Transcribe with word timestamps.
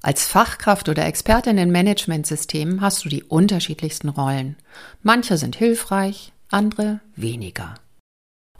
Als 0.00 0.24
Fachkraft 0.24 0.88
oder 0.88 1.06
Expertin 1.06 1.58
in 1.58 1.72
Managementsystemen 1.72 2.80
hast 2.80 3.04
du 3.04 3.08
die 3.08 3.24
unterschiedlichsten 3.24 4.08
Rollen. 4.08 4.56
Manche 5.02 5.36
sind 5.36 5.56
hilfreich, 5.56 6.32
andere 6.50 7.00
weniger. 7.16 7.74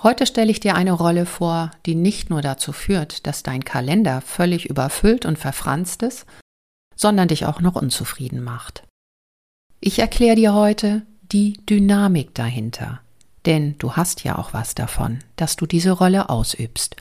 Heute 0.03 0.27
stelle 0.27 0.51
ich 0.51 0.61
dir 0.61 0.75
eine 0.75 0.93
Rolle 0.93 1.27
vor, 1.27 1.71
die 1.87 1.95
nicht 1.95 2.31
nur 2.31 2.43
dazu 2.43 2.73
führt, 2.73 3.27
dass 3.27 3.43
dein 3.43 3.65
Kalender 3.65 4.21
völlig 4.21 4.69
überfüllt 4.69 5.27
und 5.27 5.39
verfranst 5.39 6.03
ist, 6.03 6.27
sondern 6.95 7.29
dich 7.29 7.47
auch 7.47 7.61
noch 7.61 7.77
unzufrieden 7.77 8.43
macht. 8.43 8.85
Ich 9.81 10.01
erkläre 10.01 10.37
dir 10.37 10.55
heute 10.55 11.03
die 11.23 11.55
Dynamik 11.67 12.35
dahinter, 12.35 13.01
denn 13.47 13.77
du 13.79 13.95
hast 13.95 14.25
ja 14.25 14.39
auch 14.39 14.53
was 14.53 14.75
davon, 14.75 15.21
dass 15.37 15.57
du 15.57 15.67
diese 15.67 15.93
Rolle 15.93 16.31
ausübst. 16.31 17.01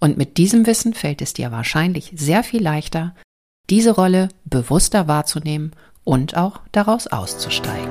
Und 0.00 0.16
mit 0.16 0.36
diesem 0.38 0.66
Wissen 0.66 0.94
fällt 0.94 1.22
es 1.22 1.34
dir 1.34 1.52
wahrscheinlich 1.52 2.12
sehr 2.14 2.42
viel 2.42 2.62
leichter, 2.62 3.14
diese 3.70 3.92
Rolle 3.92 4.28
bewusster 4.44 5.08
wahrzunehmen 5.08 5.72
und 6.04 6.36
auch 6.36 6.60
daraus 6.72 7.06
auszusteigen. 7.06 7.90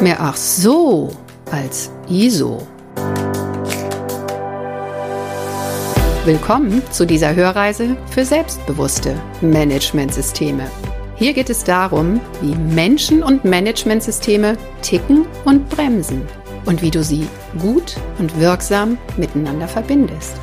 Mehr 0.00 0.20
ach 0.20 0.36
so 0.36 1.10
als 1.50 1.90
ISO. 2.08 2.66
Willkommen 6.26 6.82
zu 6.90 7.06
dieser 7.06 7.34
Hörreise 7.34 7.96
für 8.10 8.24
selbstbewusste 8.24 9.14
Managementsysteme. 9.40 10.68
Hier 11.14 11.32
geht 11.32 11.48
es 11.48 11.64
darum, 11.64 12.20
wie 12.42 12.54
Menschen 12.54 13.22
und 13.22 13.44
Managementsysteme 13.44 14.58
ticken 14.82 15.24
und 15.46 15.68
bremsen 15.70 16.22
und 16.66 16.82
wie 16.82 16.90
du 16.90 17.02
sie 17.02 17.26
gut 17.58 17.96
und 18.18 18.38
wirksam 18.38 18.98
miteinander 19.16 19.68
verbindest. 19.68 20.36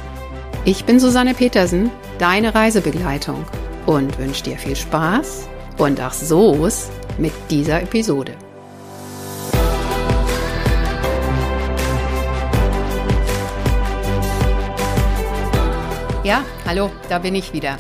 Ich 0.66 0.86
bin 0.86 0.99
Susanne 0.99 1.34
Petersen, 1.34 1.91
deine 2.18 2.55
Reisebegleitung 2.55 3.46
und 3.85 4.18
wünsche 4.18 4.44
dir 4.44 4.57
viel 4.57 4.76
Spaß 4.76 5.48
und 5.77 5.99
ach 5.99 6.13
so's 6.13 6.90
mit 7.18 7.34
dieser 7.49 7.82
Episode. 7.82 8.34
Ja, 16.24 16.46
hallo, 16.66 16.90
da 17.10 17.20
bin 17.20 17.35
ich 17.35 17.51
wieder. 17.51 17.77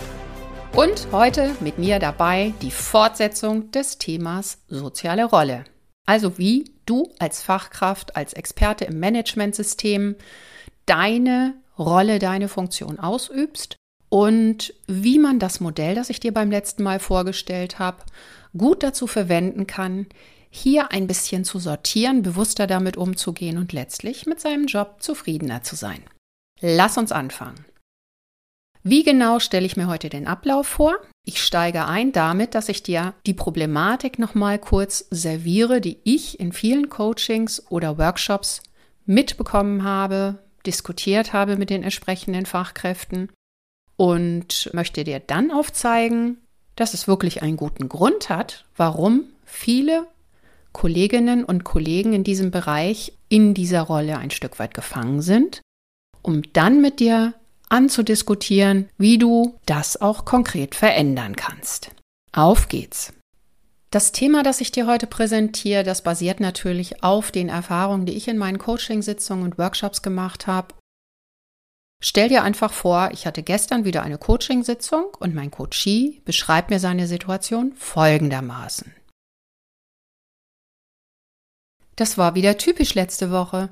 Und 0.75 1.07
heute 1.13 1.51
mit 1.61 1.79
mir 1.79 1.99
dabei 1.99 2.53
die 2.61 2.71
Fortsetzung 2.71 3.71
des 3.71 3.99
Themas 3.99 4.57
soziale 4.67 5.23
Rolle. 5.23 5.63
Also 6.05 6.37
wie 6.37 6.72
du 6.85 7.11
als 7.19 7.41
Fachkraft, 7.41 8.15
als 8.15 8.33
Experte 8.33 8.85
im 8.85 8.99
Managementsystem 8.99 10.15
deine 10.85 11.55
Rolle, 11.77 12.19
deine 12.19 12.47
Funktion 12.47 12.99
ausübst 12.99 13.77
und 14.09 14.73
wie 14.87 15.17
man 15.17 15.39
das 15.39 15.59
Modell, 15.59 15.95
das 15.95 16.09
ich 16.09 16.19
dir 16.19 16.33
beim 16.33 16.51
letzten 16.51 16.83
Mal 16.83 16.99
vorgestellt 16.99 17.79
habe, 17.79 18.03
gut 18.55 18.83
dazu 18.83 19.07
verwenden 19.07 19.65
kann, 19.65 20.05
hier 20.51 20.91
ein 20.91 21.07
bisschen 21.07 21.45
zu 21.45 21.57
sortieren, 21.57 22.21
bewusster 22.21 22.67
damit 22.67 22.95
umzugehen 22.95 23.57
und 23.57 23.73
letztlich 23.73 24.27
mit 24.27 24.39
seinem 24.39 24.67
Job 24.67 24.97
zufriedener 24.99 25.63
zu 25.63 25.75
sein. 25.75 26.03
Lass 26.61 26.97
uns 26.99 27.11
anfangen. 27.11 27.65
Wie 28.85 29.03
genau 29.03 29.39
stelle 29.39 29.65
ich 29.65 29.77
mir 29.77 29.87
heute 29.87 30.09
den 30.09 30.27
Ablauf 30.27 30.67
vor? 30.67 30.97
Ich 31.25 31.41
steige 31.41 31.85
ein 31.85 32.11
damit, 32.11 32.53
dass 32.53 32.67
ich 32.67 32.83
dir 32.83 33.13
die 33.25 33.33
Problematik 33.33 34.19
nochmal 34.19 34.59
kurz 34.59 35.05
serviere, 35.09 35.79
die 35.79 35.99
ich 36.03 36.37
in 36.41 36.51
vielen 36.51 36.89
Coachings 36.89 37.65
oder 37.71 37.97
Workshops 37.97 38.61
mitbekommen 39.05 39.85
habe, 39.85 40.39
diskutiert 40.65 41.31
habe 41.31 41.55
mit 41.55 41.69
den 41.69 41.81
entsprechenden 41.81 42.45
Fachkräften 42.45 43.31
und 43.95 44.69
möchte 44.73 45.05
dir 45.05 45.21
dann 45.21 45.51
aufzeigen, 45.51 46.39
dass 46.75 46.93
es 46.93 47.07
wirklich 47.07 47.41
einen 47.41 47.55
guten 47.55 47.87
Grund 47.87 48.27
hat, 48.27 48.65
warum 48.75 49.23
viele 49.45 50.07
Kolleginnen 50.73 51.45
und 51.45 51.63
Kollegen 51.63 52.11
in 52.11 52.25
diesem 52.25 52.51
Bereich 52.51 53.13
in 53.29 53.53
dieser 53.53 53.83
Rolle 53.83 54.17
ein 54.17 54.31
Stück 54.31 54.59
weit 54.59 54.73
gefangen 54.73 55.21
sind, 55.21 55.61
um 56.21 56.41
dann 56.51 56.81
mit 56.81 56.99
dir 56.99 57.33
anzudiskutieren, 57.73 58.87
wie 58.97 59.17
du 59.17 59.59
das 59.65 59.99
auch 59.99 60.25
konkret 60.25 60.75
verändern 60.75 61.35
kannst. 61.35 61.89
Auf 62.31 62.69
geht's! 62.69 63.13
Das 63.89 64.11
Thema, 64.11 64.41
das 64.43 64.61
ich 64.61 64.71
dir 64.71 64.87
heute 64.87 65.07
präsentiere, 65.07 65.83
das 65.83 66.03
basiert 66.03 66.39
natürlich 66.39 67.03
auf 67.03 67.31
den 67.31 67.49
Erfahrungen, 67.49 68.05
die 68.05 68.13
ich 68.13 68.27
in 68.27 68.37
meinen 68.37 68.57
Coachingsitzungen 68.57 69.43
und 69.43 69.57
Workshops 69.57 70.01
gemacht 70.01 70.47
habe. 70.47 70.73
Stell 72.01 72.29
dir 72.29 72.43
einfach 72.43 72.73
vor, 72.73 73.09
ich 73.11 73.25
hatte 73.25 73.43
gestern 73.43 73.85
wieder 73.85 74.03
eine 74.03 74.17
Coachingsitzung 74.17 75.05
und 75.19 75.33
mein 75.33 75.51
Coachee 75.51 76.21
beschreibt 76.25 76.69
mir 76.69 76.79
seine 76.79 77.07
Situation 77.07 77.73
folgendermaßen. 77.75 78.93
Das 81.95 82.17
war 82.17 82.35
wieder 82.35 82.57
typisch 82.57 82.93
letzte 82.95 83.31
Woche. 83.31 83.69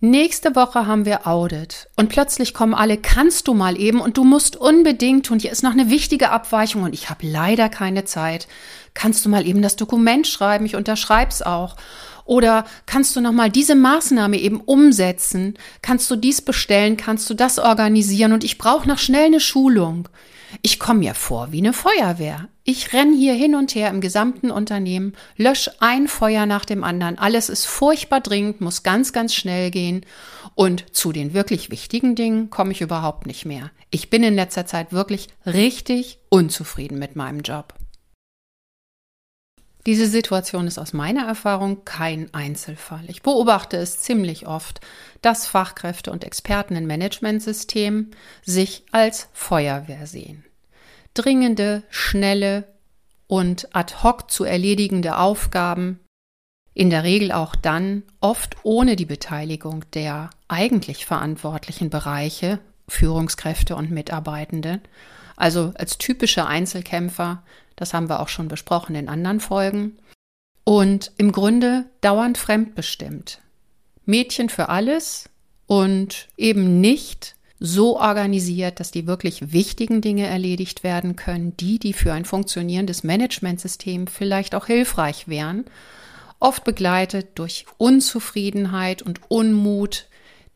Nächste 0.00 0.54
Woche 0.54 0.86
haben 0.86 1.06
wir 1.06 1.26
Audit 1.26 1.88
und 1.96 2.08
plötzlich 2.08 2.52
kommen 2.52 2.74
alle, 2.74 2.98
kannst 2.98 3.48
du 3.48 3.54
mal 3.54 3.78
eben 3.78 4.00
und 4.00 4.16
du 4.16 4.24
musst 4.24 4.56
unbedingt 4.56 5.26
tun, 5.26 5.38
hier 5.38 5.52
ist 5.52 5.62
noch 5.62 5.72
eine 5.72 5.88
wichtige 5.88 6.30
Abweichung 6.30 6.82
und 6.82 6.92
ich 6.92 7.08
habe 7.08 7.26
leider 7.26 7.68
keine 7.68 8.04
Zeit. 8.04 8.46
Kannst 8.94 9.24
du 9.24 9.28
mal 9.28 9.46
eben 9.46 9.60
das 9.60 9.76
Dokument 9.76 10.26
schreiben, 10.26 10.66
ich 10.66 10.76
unterschreib's 10.76 11.42
auch. 11.42 11.76
Oder 12.24 12.64
kannst 12.86 13.14
du 13.16 13.20
noch 13.20 13.32
mal 13.32 13.50
diese 13.50 13.74
Maßnahme 13.74 14.38
eben 14.38 14.60
umsetzen? 14.60 15.58
Kannst 15.82 16.10
du 16.10 16.16
dies 16.16 16.40
bestellen? 16.40 16.96
Kannst 16.96 17.28
du 17.28 17.34
das 17.34 17.58
organisieren? 17.58 18.32
Und 18.32 18.44
ich 18.44 18.56
brauche 18.56 18.88
noch 18.88 18.98
schnell 18.98 19.26
eine 19.26 19.40
Schulung. 19.40 20.08
Ich 20.62 20.78
komme 20.78 21.00
mir 21.00 21.14
vor 21.14 21.52
wie 21.52 21.58
eine 21.58 21.72
Feuerwehr. 21.72 22.48
Ich 22.62 22.94
renn 22.94 23.12
hier 23.12 23.34
hin 23.34 23.54
und 23.54 23.74
her 23.74 23.90
im 23.90 24.00
gesamten 24.00 24.50
Unternehmen, 24.50 25.14
lösch 25.36 25.68
ein 25.80 26.08
Feuer 26.08 26.46
nach 26.46 26.64
dem 26.64 26.82
anderen. 26.82 27.18
Alles 27.18 27.50
ist 27.50 27.66
furchtbar 27.66 28.20
dringend, 28.20 28.62
muss 28.62 28.82
ganz, 28.82 29.12
ganz 29.12 29.34
schnell 29.34 29.70
gehen. 29.70 30.06
Und 30.54 30.96
zu 30.96 31.12
den 31.12 31.34
wirklich 31.34 31.70
wichtigen 31.70 32.14
Dingen 32.14 32.48
komme 32.48 32.72
ich 32.72 32.80
überhaupt 32.80 33.26
nicht 33.26 33.44
mehr. 33.44 33.70
Ich 33.90 34.08
bin 34.08 34.22
in 34.22 34.34
letzter 34.34 34.64
Zeit 34.64 34.92
wirklich 34.92 35.28
richtig 35.44 36.18
unzufrieden 36.30 36.98
mit 36.98 37.16
meinem 37.16 37.40
Job. 37.40 37.74
Diese 39.86 40.06
Situation 40.06 40.66
ist 40.66 40.78
aus 40.78 40.94
meiner 40.94 41.26
Erfahrung 41.26 41.84
kein 41.84 42.32
Einzelfall. 42.32 43.04
Ich 43.08 43.20
beobachte 43.20 43.76
es 43.76 44.00
ziemlich 44.00 44.46
oft, 44.46 44.80
dass 45.20 45.46
Fachkräfte 45.46 46.10
und 46.10 46.24
Experten 46.24 46.74
in 46.74 46.86
Managementsystemen 46.86 48.12
sich 48.42 48.84
als 48.92 49.28
Feuerwehr 49.34 50.06
sehen. 50.06 50.44
Dringende, 51.12 51.82
schnelle 51.90 52.64
und 53.26 53.74
ad 53.74 53.94
hoc 54.02 54.30
zu 54.30 54.44
erledigende 54.44 55.18
Aufgaben, 55.18 56.00
in 56.72 56.90
der 56.90 57.04
Regel 57.04 57.30
auch 57.30 57.54
dann 57.54 58.02
oft 58.20 58.56
ohne 58.62 58.96
die 58.96 59.04
Beteiligung 59.04 59.84
der 59.92 60.30
eigentlich 60.48 61.06
verantwortlichen 61.06 61.90
Bereiche, 61.90 62.58
Führungskräfte 62.88 63.76
und 63.76 63.90
Mitarbeitende, 63.90 64.80
also 65.36 65.72
als 65.76 65.98
typische 65.98 66.46
Einzelkämpfer 66.46 67.42
das 67.76 67.94
haben 67.94 68.08
wir 68.08 68.20
auch 68.20 68.28
schon 68.28 68.48
besprochen 68.48 68.94
in 68.94 69.08
anderen 69.08 69.40
Folgen. 69.40 69.96
Und 70.64 71.12
im 71.18 71.32
Grunde 71.32 71.84
dauernd 72.00 72.38
fremdbestimmt. 72.38 73.40
Mädchen 74.06 74.48
für 74.48 74.68
alles 74.68 75.28
und 75.66 76.28
eben 76.36 76.80
nicht 76.80 77.36
so 77.60 77.98
organisiert, 77.98 78.80
dass 78.80 78.90
die 78.90 79.06
wirklich 79.06 79.52
wichtigen 79.52 80.00
Dinge 80.00 80.26
erledigt 80.26 80.84
werden 80.84 81.16
können, 81.16 81.56
die, 81.56 81.78
die 81.78 81.92
für 81.92 82.12
ein 82.12 82.24
funktionierendes 82.24 83.04
Managementsystem 83.04 84.06
vielleicht 84.06 84.54
auch 84.54 84.66
hilfreich 84.66 85.28
wären, 85.28 85.64
oft 86.40 86.64
begleitet 86.64 87.28
durch 87.36 87.64
Unzufriedenheit 87.78 89.02
und 89.02 89.20
Unmut, 89.30 90.08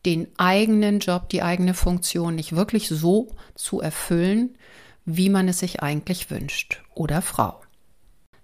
den 0.05 0.27
eigenen 0.37 0.99
Job, 0.99 1.29
die 1.29 1.41
eigene 1.41 1.73
Funktion 1.73 2.35
nicht 2.35 2.55
wirklich 2.55 2.87
so 2.87 3.35
zu 3.55 3.81
erfüllen, 3.81 4.55
wie 5.15 5.29
man 5.29 5.47
es 5.47 5.59
sich 5.59 5.81
eigentlich 5.81 6.29
wünscht 6.29 6.81
oder 6.93 7.21
Frau. 7.21 7.61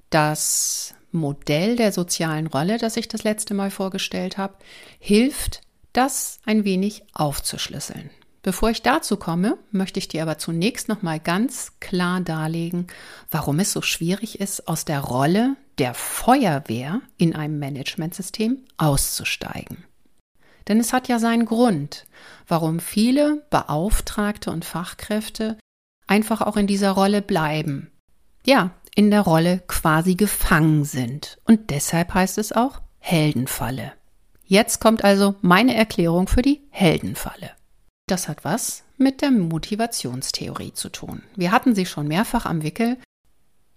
Das 0.09 0.95
Modell 1.11 1.75
der 1.75 1.91
sozialen 1.91 2.47
Rolle, 2.47 2.77
das 2.77 2.97
ich 2.97 3.07
das 3.07 3.23
letzte 3.23 3.53
Mal 3.53 3.71
vorgestellt 3.71 4.37
habe, 4.37 4.55
hilft, 4.99 5.61
das 5.93 6.39
ein 6.45 6.65
wenig 6.65 7.03
aufzuschlüsseln. 7.13 8.09
Bevor 8.41 8.69
ich 8.69 8.81
dazu 8.81 9.17
komme, 9.17 9.57
möchte 9.71 9.97
ich 9.97 10.07
dir 10.07 10.21
aber 10.21 10.37
zunächst 10.37 10.87
noch 10.87 11.01
mal 11.01 11.19
ganz 11.19 11.73
klar 11.79 12.21
darlegen, 12.21 12.87
warum 13.31 13.59
es 13.59 13.71
so 13.71 13.81
schwierig 13.81 14.39
ist, 14.39 14.67
aus 14.67 14.85
der 14.85 14.99
Rolle 14.99 15.55
der 15.77 15.93
Feuerwehr 15.93 17.01
in 17.17 17.35
einem 17.35 17.57
Managementsystem 17.59 18.59
auszusteigen. 18.77 19.83
Denn 20.67 20.79
es 20.79 20.93
hat 20.93 21.07
ja 21.07 21.19
seinen 21.19 21.45
Grund, 21.45 22.05
warum 22.47 22.79
viele 22.79 23.45
Beauftragte 23.49 24.51
und 24.51 24.65
Fachkräfte 24.65 25.57
einfach 26.07 26.41
auch 26.41 26.57
in 26.57 26.67
dieser 26.67 26.91
Rolle 26.91 27.21
bleiben. 27.21 27.91
Ja, 28.45 28.71
in 28.95 29.11
der 29.11 29.21
Rolle 29.21 29.61
quasi 29.67 30.15
gefangen 30.15 30.85
sind. 30.85 31.37
Und 31.45 31.69
deshalb 31.69 32.13
heißt 32.13 32.37
es 32.37 32.51
auch 32.51 32.81
Heldenfalle. 32.99 33.93
Jetzt 34.45 34.79
kommt 34.79 35.03
also 35.03 35.35
meine 35.41 35.75
Erklärung 35.75 36.27
für 36.27 36.41
die 36.41 36.61
Heldenfalle. 36.69 37.51
Das 38.07 38.27
hat 38.27 38.45
was 38.45 38.83
mit 38.97 39.21
der 39.21 39.31
Motivationstheorie 39.31 40.73
zu 40.73 40.89
tun. 40.89 41.23
Wir 41.35 41.51
hatten 41.51 41.75
sie 41.75 41.85
schon 41.85 42.07
mehrfach 42.07 42.45
am 42.45 42.63
Wickel. 42.63 42.97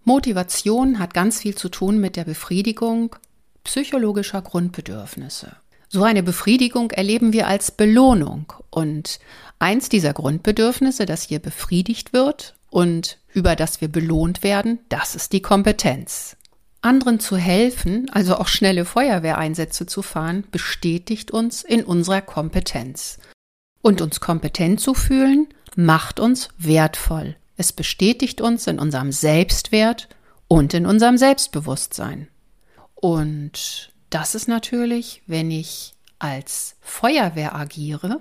Motivation 0.05 0.99
hat 0.99 1.15
ganz 1.15 1.41
viel 1.41 1.55
zu 1.55 1.69
tun 1.69 1.99
mit 1.99 2.17
der 2.17 2.25
Befriedigung 2.25 3.17
psychologischer 3.65 4.43
Grundbedürfnisse. 4.43 5.57
So 5.89 6.05
eine 6.05 6.23
Befriedigung 6.23 6.91
erleben 6.91 7.33
wir 7.33 7.47
als 7.47 7.71
Belohnung 7.71 8.53
und 8.71 9.19
eins 9.59 9.89
dieser 9.89 10.13
Grundbedürfnisse, 10.13 11.07
das 11.07 11.23
hier 11.23 11.39
befriedigt 11.39 12.13
wird 12.13 12.55
und 12.71 13.19
über 13.33 13.57
das 13.57 13.81
wir 13.81 13.89
belohnt 13.89 14.43
werden, 14.43 14.81
das 14.91 15.15
ist 15.15 15.33
die 15.33 15.41
Kompetenz. 15.41 16.37
Anderen 16.83 17.21
zu 17.21 17.37
helfen, 17.37 18.09
also 18.11 18.37
auch 18.37 18.49
schnelle 18.49 18.85
Feuerwehreinsätze 18.85 19.87
zu 19.87 20.03
fahren, 20.03 20.45
bestätigt 20.51 21.31
uns 21.31 21.63
in 21.63 21.85
unserer 21.85 22.21
Kompetenz. 22.21 23.19
Und 23.81 24.01
uns 24.01 24.21
kompetent 24.21 24.81
zu 24.81 24.95
fühlen, 24.95 25.49
macht 25.75 26.21
uns 26.21 26.51
wertvoll. 26.59 27.37
Es 27.57 27.73
bestätigt 27.73 28.41
uns 28.41 28.67
in 28.67 28.79
unserem 28.79 29.11
Selbstwert 29.11 30.09
und 30.47 30.75
in 30.75 30.87
unserem 30.87 31.17
Selbstbewusstsein. 31.17 32.29
Und 32.95 33.93
das 34.11 34.35
ist 34.35 34.49
natürlich, 34.49 35.23
wenn 35.27 35.51
ich 35.51 35.95
als 36.19 36.77
Feuerwehr 36.81 37.55
agiere, 37.55 38.21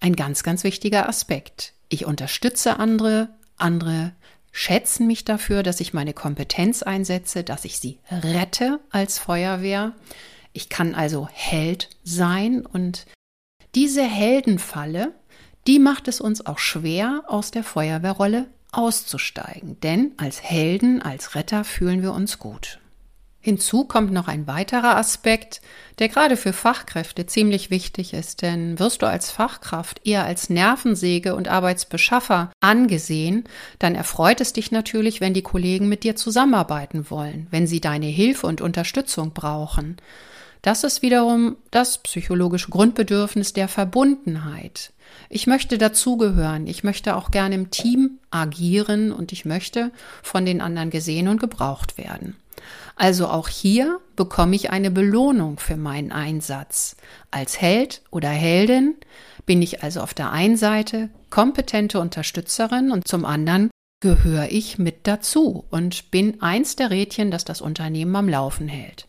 ein 0.00 0.16
ganz, 0.16 0.42
ganz 0.42 0.64
wichtiger 0.64 1.08
Aspekt. 1.08 1.72
Ich 1.88 2.04
unterstütze 2.04 2.78
andere, 2.78 3.30
andere 3.56 4.12
schätzen 4.52 5.06
mich 5.06 5.24
dafür, 5.24 5.62
dass 5.62 5.80
ich 5.80 5.94
meine 5.94 6.12
Kompetenz 6.12 6.82
einsetze, 6.82 7.42
dass 7.42 7.64
ich 7.64 7.80
sie 7.80 7.98
rette 8.10 8.80
als 8.90 9.18
Feuerwehr. 9.18 9.92
Ich 10.52 10.68
kann 10.68 10.94
also 10.94 11.28
Held 11.32 11.90
sein 12.04 12.64
und 12.64 13.06
diese 13.74 14.04
Heldenfalle, 14.04 15.12
die 15.66 15.80
macht 15.80 16.06
es 16.06 16.20
uns 16.20 16.46
auch 16.46 16.58
schwer, 16.58 17.24
aus 17.26 17.50
der 17.50 17.64
Feuerwehrrolle 17.64 18.46
auszusteigen. 18.70 19.80
Denn 19.80 20.12
als 20.18 20.42
Helden, 20.42 21.02
als 21.02 21.34
Retter 21.34 21.64
fühlen 21.64 22.02
wir 22.02 22.12
uns 22.12 22.38
gut. 22.38 22.78
Hinzu 23.44 23.84
kommt 23.84 24.10
noch 24.10 24.26
ein 24.26 24.46
weiterer 24.46 24.96
Aspekt, 24.96 25.60
der 25.98 26.08
gerade 26.08 26.38
für 26.38 26.54
Fachkräfte 26.54 27.26
ziemlich 27.26 27.68
wichtig 27.68 28.14
ist, 28.14 28.40
denn 28.40 28.78
wirst 28.78 29.02
du 29.02 29.06
als 29.06 29.30
Fachkraft 29.30 30.00
eher 30.06 30.24
als 30.24 30.48
Nervensäge 30.48 31.34
und 31.34 31.48
Arbeitsbeschaffer 31.48 32.50
angesehen, 32.60 33.44
dann 33.78 33.94
erfreut 33.94 34.40
es 34.40 34.54
dich 34.54 34.70
natürlich, 34.70 35.20
wenn 35.20 35.34
die 35.34 35.42
Kollegen 35.42 35.90
mit 35.90 36.04
dir 36.04 36.16
zusammenarbeiten 36.16 37.10
wollen, 37.10 37.46
wenn 37.50 37.66
sie 37.66 37.82
deine 37.82 38.06
Hilfe 38.06 38.46
und 38.46 38.62
Unterstützung 38.62 39.34
brauchen. 39.34 39.98
Das 40.62 40.82
ist 40.82 41.02
wiederum 41.02 41.56
das 41.70 41.98
psychologische 41.98 42.70
Grundbedürfnis 42.70 43.52
der 43.52 43.68
Verbundenheit. 43.68 44.94
Ich 45.28 45.46
möchte 45.46 45.76
dazugehören, 45.76 46.66
ich 46.66 46.82
möchte 46.82 47.14
auch 47.14 47.30
gerne 47.30 47.56
im 47.56 47.70
Team 47.70 48.20
agieren 48.30 49.12
und 49.12 49.32
ich 49.32 49.44
möchte 49.44 49.90
von 50.22 50.46
den 50.46 50.62
anderen 50.62 50.88
gesehen 50.88 51.28
und 51.28 51.40
gebraucht 51.40 51.98
werden. 51.98 52.36
Also 52.96 53.26
auch 53.26 53.48
hier 53.48 54.00
bekomme 54.16 54.54
ich 54.54 54.70
eine 54.70 54.90
Belohnung 54.90 55.58
für 55.58 55.76
meinen 55.76 56.12
Einsatz. 56.12 56.96
Als 57.30 57.60
Held 57.60 58.02
oder 58.10 58.28
Heldin 58.28 58.94
bin 59.46 59.62
ich 59.62 59.82
also 59.82 60.00
auf 60.00 60.14
der 60.14 60.30
einen 60.30 60.56
Seite 60.56 61.10
kompetente 61.30 61.98
Unterstützerin 61.98 62.92
und 62.92 63.08
zum 63.08 63.24
anderen 63.24 63.70
gehöre 64.00 64.50
ich 64.50 64.78
mit 64.78 65.06
dazu 65.06 65.64
und 65.70 66.10
bin 66.10 66.40
eins 66.42 66.76
der 66.76 66.90
Rädchen, 66.90 67.30
das 67.30 67.44
das 67.44 67.60
Unternehmen 67.60 68.14
am 68.14 68.28
Laufen 68.28 68.68
hält. 68.68 69.08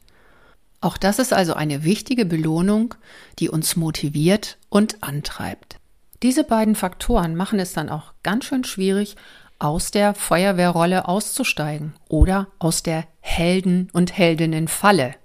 Auch 0.81 0.97
das 0.97 1.19
ist 1.19 1.33
also 1.33 1.53
eine 1.53 1.83
wichtige 1.83 2.25
Belohnung, 2.25 2.95
die 3.39 3.49
uns 3.49 3.75
motiviert 3.75 4.57
und 4.69 5.03
antreibt. 5.03 5.77
Diese 6.23 6.43
beiden 6.43 6.75
Faktoren 6.75 7.35
machen 7.35 7.59
es 7.59 7.73
dann 7.73 7.89
auch 7.89 8.13
ganz 8.23 8.45
schön 8.45 8.63
schwierig, 8.63 9.15
aus 9.59 9.91
der 9.91 10.13
Feuerwehrrolle 10.13 11.07
auszusteigen 11.07 11.93
oder 12.09 12.47
aus 12.59 12.83
der 12.83 13.05
Helden- 13.19 13.89
und 13.93 14.17
Heldinnenfalle. 14.17 15.15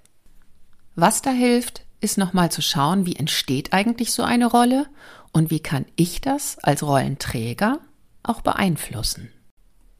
Was 0.95 1.21
da 1.21 1.31
hilft, 1.31 1.85
ist 1.99 2.17
nochmal 2.17 2.51
zu 2.51 2.61
schauen, 2.61 3.05
wie 3.05 3.15
entsteht 3.15 3.73
eigentlich 3.73 4.11
so 4.11 4.23
eine 4.23 4.47
Rolle 4.47 4.87
und 5.31 5.51
wie 5.51 5.59
kann 5.59 5.85
ich 5.95 6.21
das 6.21 6.57
als 6.59 6.83
Rollenträger 6.83 7.79
auch 8.23 8.41
beeinflussen. 8.41 9.31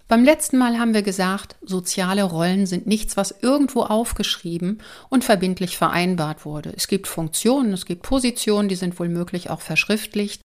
Beim 0.07 0.25
letzten 0.25 0.57
Mal 0.57 0.77
haben 0.77 0.93
wir 0.93 1.03
gesagt, 1.03 1.55
soziale 1.61 2.23
Rollen 2.23 2.65
sind 2.65 2.85
nichts, 2.85 3.15
was 3.15 3.33
irgendwo 3.41 3.83
aufgeschrieben 3.83 4.81
und 5.07 5.23
verbindlich 5.23 5.77
vereinbart 5.77 6.43
wurde. 6.43 6.73
Es 6.75 6.89
gibt 6.89 7.07
Funktionen, 7.07 7.71
es 7.71 7.85
gibt 7.85 8.03
Positionen, 8.03 8.67
die 8.67 8.75
sind 8.75 8.99
wohl 8.99 9.07
möglich 9.07 9.49
auch 9.49 9.61
verschriftlicht, 9.61 10.41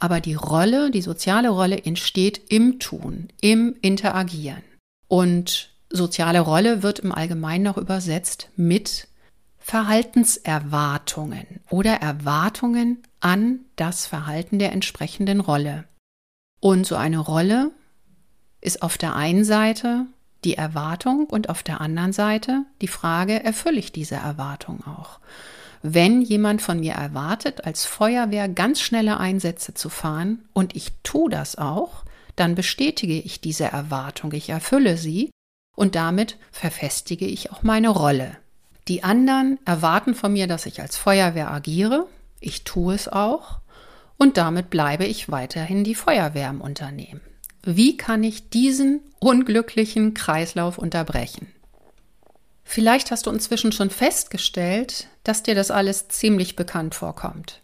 aber 0.00 0.20
die 0.20 0.34
Rolle, 0.34 0.90
die 0.90 1.02
soziale 1.02 1.50
Rolle 1.50 1.84
entsteht 1.84 2.40
im 2.48 2.80
Tun, 2.80 3.28
im 3.40 3.76
Interagieren. 3.82 4.62
Und 5.06 5.70
soziale 5.90 6.40
Rolle 6.40 6.82
wird 6.82 6.98
im 7.00 7.12
Allgemeinen 7.12 7.64
noch 7.64 7.76
übersetzt 7.76 8.48
mit 8.56 9.06
Verhaltenserwartungen 9.58 11.46
oder 11.68 11.96
Erwartungen 11.96 13.02
an 13.20 13.60
das 13.76 14.06
Verhalten 14.06 14.58
der 14.58 14.72
entsprechenden 14.72 15.40
Rolle. 15.40 15.84
Und 16.60 16.86
so 16.86 16.96
eine 16.96 17.18
Rolle 17.18 17.70
ist 18.60 18.82
auf 18.82 18.98
der 18.98 19.14
einen 19.14 19.44
Seite 19.44 20.06
die 20.44 20.54
Erwartung 20.54 21.26
und 21.26 21.50
auf 21.50 21.62
der 21.62 21.80
anderen 21.80 22.12
Seite 22.12 22.64
die 22.80 22.88
Frage, 22.88 23.44
erfülle 23.44 23.78
ich 23.78 23.92
diese 23.92 24.16
Erwartung 24.16 24.82
auch? 24.86 25.20
Wenn 25.82 26.20
jemand 26.20 26.60
von 26.60 26.80
mir 26.80 26.92
erwartet, 26.92 27.64
als 27.64 27.86
Feuerwehr 27.86 28.48
ganz 28.48 28.80
schnelle 28.80 29.18
Einsätze 29.18 29.72
zu 29.72 29.88
fahren 29.88 30.44
und 30.52 30.76
ich 30.76 30.92
tue 31.02 31.30
das 31.30 31.56
auch, 31.56 32.04
dann 32.36 32.54
bestätige 32.54 33.18
ich 33.18 33.40
diese 33.40 33.64
Erwartung, 33.64 34.32
ich 34.32 34.50
erfülle 34.50 34.96
sie 34.96 35.30
und 35.76 35.94
damit 35.94 36.36
verfestige 36.52 37.26
ich 37.26 37.50
auch 37.50 37.62
meine 37.62 37.88
Rolle. 37.88 38.36
Die 38.88 39.04
anderen 39.04 39.58
erwarten 39.64 40.14
von 40.14 40.32
mir, 40.32 40.46
dass 40.46 40.66
ich 40.66 40.80
als 40.80 40.96
Feuerwehr 40.96 41.50
agiere, 41.50 42.06
ich 42.40 42.64
tue 42.64 42.94
es 42.94 43.08
auch 43.08 43.60
und 44.18 44.36
damit 44.36 44.68
bleibe 44.68 45.06
ich 45.06 45.30
weiterhin 45.30 45.84
die 45.84 45.94
Feuerwehr 45.94 46.50
im 46.50 46.60
Unternehmen. 46.60 47.22
Wie 47.62 47.96
kann 47.96 48.22
ich 48.22 48.50
diesen 48.50 49.00
unglücklichen 49.18 50.14
Kreislauf 50.14 50.78
unterbrechen? 50.78 51.48
Vielleicht 52.72 53.10
hast 53.10 53.26
du 53.26 53.30
inzwischen 53.32 53.72
schon 53.72 53.90
festgestellt, 53.90 55.08
dass 55.24 55.42
dir 55.42 55.56
das 55.56 55.72
alles 55.72 56.06
ziemlich 56.06 56.54
bekannt 56.54 56.94
vorkommt. 56.94 57.62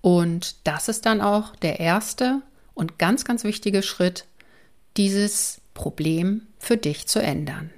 Und 0.00 0.54
das 0.62 0.86
ist 0.86 1.06
dann 1.06 1.20
auch 1.20 1.56
der 1.56 1.80
erste 1.80 2.42
und 2.72 3.00
ganz, 3.00 3.24
ganz 3.24 3.42
wichtige 3.42 3.82
Schritt, 3.82 4.26
dieses 4.96 5.60
Problem 5.74 6.46
für 6.60 6.76
dich 6.76 7.08
zu 7.08 7.20
ändern. 7.20 7.70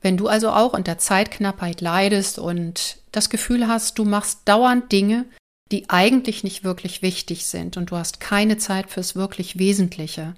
Wenn 0.00 0.16
du 0.16 0.26
also 0.26 0.50
auch 0.50 0.72
unter 0.72 0.98
Zeitknappheit 0.98 1.80
leidest 1.80 2.40
und 2.40 2.96
das 3.12 3.30
Gefühl 3.30 3.68
hast, 3.68 3.96
du 3.96 4.04
machst 4.04 4.40
dauernd 4.44 4.90
Dinge, 4.90 5.24
die 5.70 5.88
eigentlich 5.88 6.42
nicht 6.42 6.64
wirklich 6.64 7.00
wichtig 7.00 7.46
sind 7.46 7.76
und 7.76 7.92
du 7.92 7.96
hast 7.96 8.18
keine 8.18 8.56
Zeit 8.56 8.90
fürs 8.90 9.14
wirklich 9.14 9.60
Wesentliche, 9.60 10.34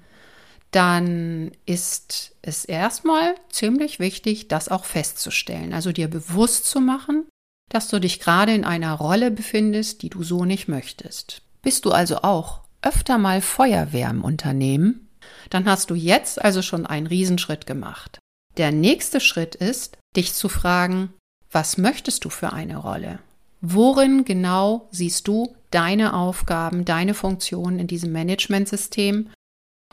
dann 0.71 1.51
ist 1.65 2.35
es 2.41 2.65
erstmal 2.65 3.35
ziemlich 3.49 3.99
wichtig, 3.99 4.47
das 4.47 4.69
auch 4.69 4.85
festzustellen. 4.85 5.73
Also 5.73 5.91
dir 5.91 6.07
bewusst 6.07 6.65
zu 6.65 6.79
machen, 6.79 7.25
dass 7.69 7.87
du 7.87 7.99
dich 7.99 8.19
gerade 8.19 8.53
in 8.53 8.65
einer 8.65 8.93
Rolle 8.93 9.31
befindest, 9.31 10.01
die 10.01 10.09
du 10.09 10.23
so 10.23 10.45
nicht 10.45 10.67
möchtest. 10.67 11.41
Bist 11.61 11.85
du 11.85 11.91
also 11.91 12.17
auch 12.21 12.61
öfter 12.81 13.17
mal 13.17 13.41
Feuerwehr 13.41 14.09
im 14.09 14.23
Unternehmen, 14.23 15.09
dann 15.49 15.65
hast 15.65 15.89
du 15.89 15.95
jetzt 15.95 16.41
also 16.41 16.61
schon 16.61 16.85
einen 16.85 17.07
Riesenschritt 17.07 17.65
gemacht. 17.65 18.19
Der 18.57 18.71
nächste 18.71 19.19
Schritt 19.19 19.55
ist, 19.55 19.97
dich 20.15 20.33
zu 20.33 20.49
fragen, 20.49 21.13
was 21.51 21.77
möchtest 21.77 22.25
du 22.25 22.29
für 22.29 22.53
eine 22.53 22.77
Rolle? 22.77 23.19
Worin 23.61 24.23
genau 24.23 24.87
siehst 24.91 25.27
du 25.27 25.55
deine 25.71 26.13
Aufgaben, 26.13 26.85
deine 26.85 27.13
Funktionen 27.13 27.79
in 27.79 27.87
diesem 27.87 28.11
Managementsystem 28.11 29.29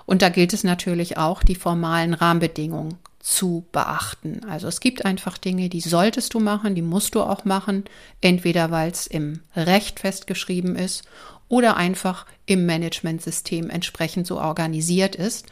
und 0.06 0.22
da 0.22 0.28
gilt 0.28 0.52
es 0.52 0.64
natürlich 0.64 1.18
auch, 1.18 1.42
die 1.42 1.56
formalen 1.56 2.14
Rahmenbedingungen 2.14 2.98
zu 3.20 3.66
beachten. 3.72 4.42
Also 4.48 4.68
es 4.68 4.78
gibt 4.78 5.04
einfach 5.04 5.36
Dinge, 5.36 5.68
die 5.68 5.80
solltest 5.80 6.32
du 6.32 6.40
machen, 6.40 6.76
die 6.76 6.82
musst 6.82 7.16
du 7.16 7.22
auch 7.22 7.44
machen, 7.44 7.84
entweder 8.20 8.70
weil 8.70 8.90
es 8.90 9.08
im 9.08 9.40
Recht 9.56 9.98
festgeschrieben 9.98 10.76
ist 10.76 11.02
oder 11.48 11.76
einfach 11.76 12.24
im 12.46 12.66
Managementsystem 12.66 13.68
entsprechend 13.68 14.28
so 14.28 14.38
organisiert 14.38 15.16
ist. 15.16 15.46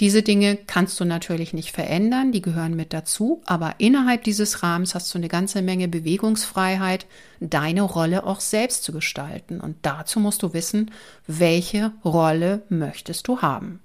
Diese 0.00 0.22
Dinge 0.22 0.56
kannst 0.56 0.98
du 0.98 1.04
natürlich 1.04 1.52
nicht 1.52 1.72
verändern, 1.72 2.32
die 2.32 2.40
gehören 2.40 2.74
mit 2.74 2.94
dazu, 2.94 3.42
aber 3.44 3.74
innerhalb 3.76 4.24
dieses 4.24 4.62
Rahmens 4.62 4.94
hast 4.94 5.12
du 5.12 5.18
eine 5.18 5.28
ganze 5.28 5.60
Menge 5.60 5.88
Bewegungsfreiheit, 5.88 7.04
deine 7.38 7.82
Rolle 7.82 8.24
auch 8.24 8.40
selbst 8.40 8.82
zu 8.82 8.92
gestalten. 8.92 9.60
Und 9.60 9.76
dazu 9.82 10.18
musst 10.18 10.42
du 10.42 10.54
wissen, 10.54 10.90
welche 11.26 11.92
Rolle 12.02 12.62
möchtest 12.70 13.28
du 13.28 13.42
haben. 13.42 13.80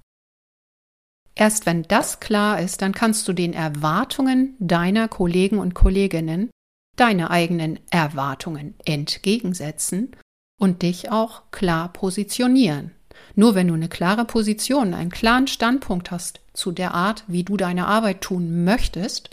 Erst 1.35 1.65
wenn 1.65 1.83
das 1.83 2.21
klar 2.21 2.61
ist, 2.61 2.81
dann 2.81 2.93
kannst 2.93 3.27
du 3.27 3.33
den 3.33 3.53
Erwartungen 3.53 4.55
deiner 4.59 5.07
Kollegen 5.07 5.59
und 5.59 5.75
Kolleginnen 5.75 6.49
deine 6.95 7.29
eigenen 7.29 7.79
Erwartungen 7.89 8.75
entgegensetzen 8.85 10.15
und 10.59 10.81
dich 10.81 11.11
auch 11.11 11.43
klar 11.51 11.91
positionieren. 11.91 12.91
Nur 13.35 13.53
wenn 13.53 13.67
du 13.67 13.73
eine 13.73 13.89
klare 13.89 14.23
Position, 14.23 14.93
einen 14.93 15.09
klaren 15.09 15.47
Standpunkt 15.47 16.11
hast 16.11 16.39
zu 16.53 16.71
der 16.71 16.93
Art, 16.93 17.25
wie 17.27 17.43
du 17.43 17.57
deine 17.57 17.87
Arbeit 17.87 18.21
tun 18.21 18.63
möchtest, 18.63 19.29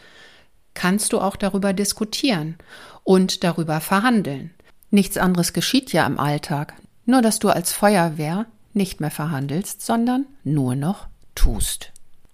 kannst 0.75 1.13
du 1.13 1.21
auch 1.21 1.37
darüber 1.37 1.73
diskutieren 1.73 2.57
und 3.05 3.45
darüber 3.45 3.81
verhandeln. 3.81 4.51
Nichts 4.91 5.19
anderes 5.19 5.53
geschieht 5.53 5.93
ja 5.93 6.05
im 6.07 6.19
Alltag, 6.19 6.75
nur 7.07 7.23
dass 7.23 7.39
du 7.39 7.49
als 7.49 7.73
Feuerwehr 7.73 8.47
nicht 8.73 9.01
mehr 9.01 9.11
verhandelst, 9.11 9.85
sondern 9.85 10.27
nur 10.45 10.75
noch 10.75 11.07
tust. 11.35 11.92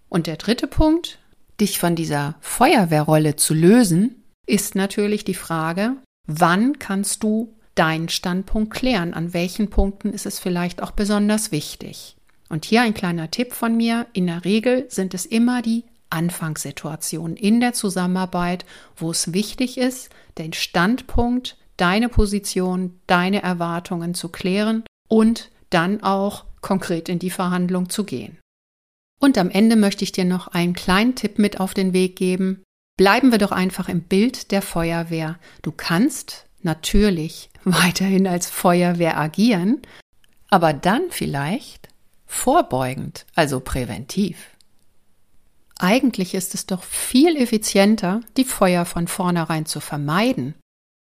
Und 0.09 0.27
der 0.27 0.37
dritte 0.37 0.67
Punkt, 0.67 1.19
dich 1.61 1.79
von 1.79 1.95
dieser 1.95 2.37
Feuerwehrrolle 2.41 3.37
zu 3.37 3.55
lösen, 3.55 4.23
ist 4.47 4.75
natürlich 4.75 5.25
die 5.25 5.35
Frage, 5.35 5.97
wann 6.27 6.79
kannst 6.79 7.23
du 7.23 7.55
deinen 7.75 8.09
Standpunkt 8.09 8.73
klären? 8.73 9.15
An 9.15 9.35
welchen 9.35 9.71
Punkten 9.71 10.13
ist 10.13 10.27
es 10.27 10.39
vielleicht 10.39 10.83
auch 10.83 10.91
besonders 10.91 11.53
wichtig? 11.53 12.17
Und 12.49 12.65
hier 12.65 12.83
ein 12.83 12.95
kleiner 12.95 13.31
Tipp 13.31 13.53
von 13.53 13.77
mir. 13.77 14.07
In 14.13 14.27
der 14.27 14.45
Regel 14.45 14.87
sind 14.89 15.13
es 15.15 15.27
immer 15.27 15.63
die 15.63 15.85
Anfangssituationen 16.11 17.37
in 17.37 17.61
der 17.61 17.75
Zusammenarbeit, 17.75 18.65
wo 18.97 19.11
es 19.11 19.35
wichtig 19.35 19.77
ist, 19.77 20.09
den 20.39 20.55
Standpunkt, 20.55 21.59
deine 21.77 22.09
Position, 22.09 22.99
deine 23.07 23.43
Erwartungen 23.43 24.15
zu 24.15 24.31
klären 24.31 24.85
und 25.09 25.51
dann 25.71 26.03
auch 26.03 26.47
konkret 26.63 27.09
in 27.11 27.19
die 27.19 27.31
Verhandlung 27.31 27.91
zu 27.91 28.05
gehen. 28.05 28.39
Und 29.19 29.37
am 29.37 29.51
Ende 29.51 29.77
möchte 29.77 30.05
ich 30.05 30.13
dir 30.13 30.25
noch 30.25 30.49
einen 30.49 30.75
kleinen 30.75 31.15
Tipp 31.15 31.39
mit 31.39 31.61
auf 31.61 31.75
den 31.75 31.93
Weg 31.93 32.17
geben. 32.17 32.63
Bleiben 32.97 33.31
wir 33.31 33.39
doch 33.39 33.53
einfach 33.53 33.89
im 33.89 34.03
Bild 34.03 34.51
der 34.51 34.63
Feuerwehr. 34.63 35.39
Du 35.63 35.73
kannst 35.73 36.47
natürlich 36.63 37.51
weiterhin 37.65 38.27
als 38.27 38.49
Feuerwehr 38.49 39.19
agieren, 39.19 39.83
aber 40.49 40.73
dann 40.73 41.11
vielleicht 41.11 41.89
vorbeugend, 42.27 43.27
also 43.35 43.61
präventiv. 43.61 44.51
Eigentlich 45.79 46.35
ist 46.35 46.55
es 46.55 46.67
doch 46.67 46.83
viel 46.83 47.37
effizienter, 47.37 48.21
die 48.37 48.45
Feuer 48.45 48.85
von 48.85 49.07
vornherein 49.07 49.65
zu 49.65 49.81
vermeiden, 49.81 50.55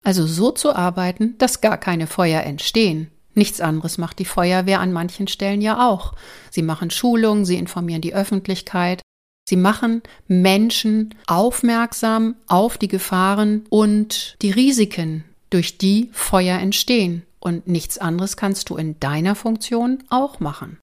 also 0.06 0.28
so 0.28 0.52
zu 0.52 0.76
arbeiten, 0.76 1.38
dass 1.40 1.62
gar 1.62 1.78
keine 1.78 2.08
Feuer 2.08 2.44
entstehen. 2.44 3.12
Nichts 3.40 3.62
anderes 3.62 3.98
macht 3.98 4.20
die 4.20 4.26
Feuerwehr 4.26 4.82
an 4.82 4.92
manchen 4.92 5.30
Stellen 5.30 5.62
ja 5.62 5.90
auch. 5.90 6.14
Sie 6.52 6.62
machen 6.62 6.92
Schulungen, 6.92 7.46
sie 7.46 7.56
informieren 7.56 8.02
die 8.02 8.14
Öffentlichkeit, 8.14 9.02
sie 9.48 9.56
machen 9.56 10.04
Menschen 10.28 11.16
aufmerksam 11.26 12.36
auf 12.48 12.78
die 12.78 12.90
Gefahren 12.90 13.64
und 13.70 14.36
die 14.42 14.52
Risiken, 14.52 15.24
durch 15.52 15.78
die 15.78 16.10
Feuer 16.12 16.60
entstehen. 16.60 17.24
Und 17.40 17.66
nichts 17.66 17.98
anderes 17.98 18.36
kannst 18.36 18.70
du 18.70 18.76
in 18.76 19.00
deiner 19.00 19.36
Funktion 19.36 20.04
auch 20.10 20.42
machen. 20.42 20.78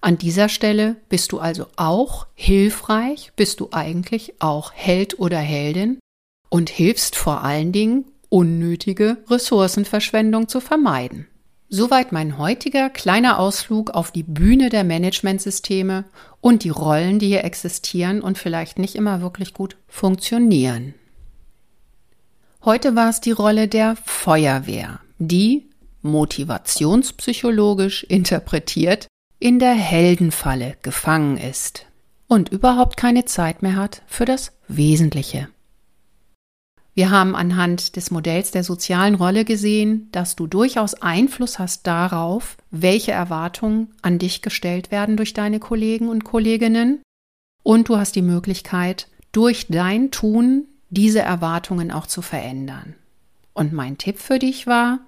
An 0.00 0.16
dieser 0.16 0.48
Stelle 0.48 0.96
bist 1.10 1.32
du 1.32 1.38
also 1.38 1.66
auch 1.76 2.28
hilfreich, 2.34 3.32
bist 3.36 3.60
du 3.60 3.68
eigentlich 3.72 4.40
auch 4.40 4.72
Held 4.72 5.18
oder 5.18 5.38
Heldin 5.38 5.98
und 6.48 6.70
hilfst 6.70 7.14
vor 7.14 7.44
allen 7.44 7.72
Dingen, 7.72 8.06
unnötige 8.30 9.18
Ressourcenverschwendung 9.28 10.48
zu 10.48 10.60
vermeiden. 10.60 11.26
Soweit 11.72 12.10
mein 12.10 12.36
heutiger 12.36 12.90
kleiner 12.90 13.38
Ausflug 13.38 13.90
auf 13.90 14.10
die 14.10 14.24
Bühne 14.24 14.70
der 14.70 14.82
Managementsysteme 14.82 16.04
und 16.40 16.64
die 16.64 16.68
Rollen, 16.68 17.20
die 17.20 17.28
hier 17.28 17.44
existieren 17.44 18.22
und 18.22 18.38
vielleicht 18.38 18.80
nicht 18.80 18.96
immer 18.96 19.20
wirklich 19.20 19.54
gut 19.54 19.76
funktionieren. 19.86 20.94
Heute 22.64 22.96
war 22.96 23.08
es 23.08 23.20
die 23.20 23.30
Rolle 23.30 23.68
der 23.68 23.94
Feuerwehr, 24.04 24.98
die 25.20 25.70
motivationspsychologisch 26.02 28.02
interpretiert 28.02 29.06
in 29.38 29.60
der 29.60 29.74
Heldenfalle 29.74 30.76
gefangen 30.82 31.36
ist 31.36 31.86
und 32.26 32.48
überhaupt 32.48 32.96
keine 32.96 33.26
Zeit 33.26 33.62
mehr 33.62 33.76
hat 33.76 34.02
für 34.08 34.24
das 34.24 34.50
Wesentliche. 34.66 35.46
Wir 36.94 37.10
haben 37.10 37.36
anhand 37.36 37.96
des 37.96 38.10
Modells 38.10 38.50
der 38.50 38.64
sozialen 38.64 39.14
Rolle 39.14 39.44
gesehen, 39.44 40.08
dass 40.12 40.34
du 40.34 40.46
durchaus 40.46 40.94
Einfluss 40.94 41.58
hast 41.58 41.86
darauf, 41.86 42.56
welche 42.70 43.12
Erwartungen 43.12 43.88
an 44.02 44.18
dich 44.18 44.42
gestellt 44.42 44.90
werden 44.90 45.16
durch 45.16 45.32
deine 45.32 45.60
Kollegen 45.60 46.08
und 46.08 46.24
Kolleginnen. 46.24 47.00
Und 47.62 47.88
du 47.88 47.96
hast 47.96 48.16
die 48.16 48.22
Möglichkeit, 48.22 49.06
durch 49.32 49.68
dein 49.68 50.10
Tun 50.10 50.66
diese 50.88 51.20
Erwartungen 51.20 51.92
auch 51.92 52.06
zu 52.06 52.22
verändern. 52.22 52.96
Und 53.52 53.72
mein 53.72 53.96
Tipp 53.96 54.18
für 54.18 54.40
dich 54.40 54.66
war, 54.66 54.98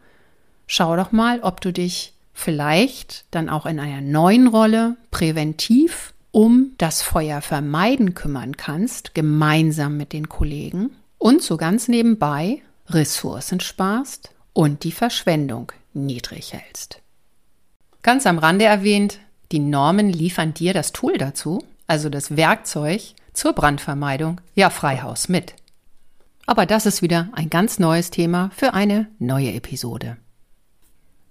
schau 0.68 0.96
doch 0.96 1.10
mal, 1.10 1.40
ob 1.40 1.60
du 1.60 1.72
dich 1.72 2.14
vielleicht 2.32 3.24
dann 3.32 3.48
auch 3.48 3.66
in 3.66 3.80
einer 3.80 4.00
neuen 4.00 4.46
Rolle 4.46 4.96
präventiv 5.10 6.14
um 6.30 6.72
das 6.78 7.02
Feuer 7.02 7.42
vermeiden 7.42 8.14
kümmern 8.14 8.56
kannst, 8.56 9.14
gemeinsam 9.14 9.96
mit 9.96 10.12
den 10.14 10.28
Kollegen 10.28 10.90
und 11.22 11.40
so 11.40 11.56
ganz 11.56 11.86
nebenbei 11.86 12.62
Ressourcen 12.88 13.60
sparst 13.60 14.34
und 14.52 14.82
die 14.82 14.90
Verschwendung 14.90 15.70
niedrig 15.94 16.52
hältst. 16.52 17.00
Ganz 18.02 18.26
am 18.26 18.38
Rande 18.38 18.64
erwähnt, 18.64 19.20
die 19.52 19.60
Normen 19.60 20.10
liefern 20.10 20.52
dir 20.52 20.74
das 20.74 20.90
Tool 20.90 21.18
dazu, 21.18 21.64
also 21.86 22.08
das 22.08 22.36
Werkzeug 22.36 23.14
zur 23.34 23.52
Brandvermeidung, 23.52 24.40
ja 24.56 24.68
Freihaus 24.68 25.28
mit. 25.28 25.54
Aber 26.46 26.66
das 26.66 26.86
ist 26.86 27.02
wieder 27.02 27.28
ein 27.34 27.50
ganz 27.50 27.78
neues 27.78 28.10
Thema 28.10 28.50
für 28.56 28.74
eine 28.74 29.06
neue 29.20 29.52
Episode. 29.52 30.16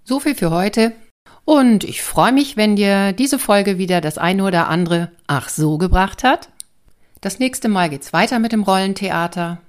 So 0.04 0.20
viel 0.20 0.34
für 0.34 0.50
heute. 0.50 0.92
Und 1.44 1.84
ich 1.84 2.00
freue 2.00 2.32
mich, 2.32 2.56
wenn 2.56 2.76
dir 2.76 3.12
diese 3.12 3.38
Folge 3.38 3.76
wieder 3.76 4.00
das 4.00 4.16
eine 4.16 4.44
oder 4.44 4.68
andere 4.68 5.12
Ach 5.26 5.50
so 5.50 5.76
gebracht 5.76 6.24
hat. 6.24 6.48
Das 7.20 7.38
nächste 7.38 7.68
Mal 7.68 7.90
geht's 7.90 8.14
weiter 8.14 8.38
mit 8.38 8.52
dem 8.52 8.62
Rollentheater. 8.62 9.60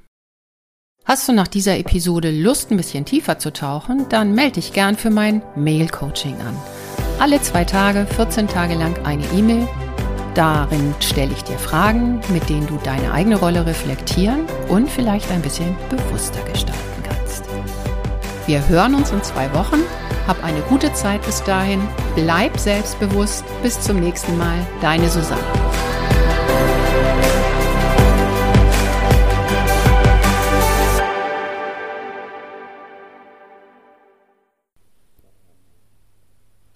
Hast 1.05 1.27
du 1.27 1.33
nach 1.33 1.49
dieser 1.49 1.77
Episode 1.77 2.31
Lust, 2.31 2.71
ein 2.71 2.77
bisschen 2.77 3.03
tiefer 3.03 3.37
zu 3.37 3.51
tauchen, 3.51 4.07
dann 4.07 4.33
melde 4.33 4.53
dich 4.53 4.71
gern 4.71 4.95
für 4.95 5.09
mein 5.09 5.41
Mail-Coaching 5.55 6.35
an. 6.35 6.55
Alle 7.19 7.41
zwei 7.41 7.65
Tage, 7.65 8.05
14 8.05 8.47
Tage 8.47 8.75
lang 8.75 8.95
eine 9.05 9.25
E-Mail. 9.35 9.67
Darin 10.33 10.95
stelle 11.01 11.33
ich 11.33 11.43
dir 11.43 11.57
Fragen, 11.57 12.21
mit 12.29 12.49
denen 12.49 12.67
du 12.67 12.79
deine 12.85 13.11
eigene 13.11 13.35
Rolle 13.35 13.65
reflektieren 13.65 14.45
und 14.69 14.89
vielleicht 14.89 15.29
ein 15.29 15.41
bisschen 15.41 15.75
bewusster 15.89 16.41
gestalten 16.45 17.03
kannst. 17.03 17.43
Wir 18.45 18.65
hören 18.69 18.95
uns 18.95 19.11
in 19.11 19.21
zwei 19.23 19.53
Wochen. 19.53 19.81
Hab 20.25 20.41
eine 20.41 20.61
gute 20.61 20.93
Zeit 20.93 21.21
bis 21.25 21.43
dahin. 21.43 21.81
Bleib 22.15 22.57
selbstbewusst. 22.57 23.43
Bis 23.61 23.77
zum 23.81 23.99
nächsten 23.99 24.37
Mal. 24.37 24.65
Deine 24.79 25.09
Susanne. 25.09 25.62